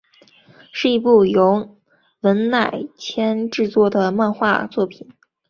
[0.71, 1.77] 是一部由
[2.21, 5.07] 文乃千创作的漫画作品。